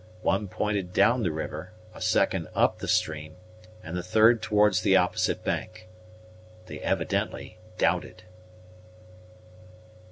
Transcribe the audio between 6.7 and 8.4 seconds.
evidently doubted.